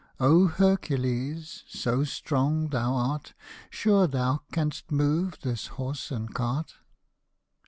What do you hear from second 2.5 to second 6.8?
thou art, Sure thou canst move this horse and cart.'